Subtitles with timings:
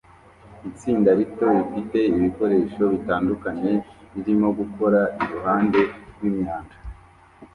[0.69, 3.71] Itsinda rito rifite ibikoresho bitandukanye
[4.13, 5.81] ririmo gukora iruhande
[6.13, 6.75] rwimyanda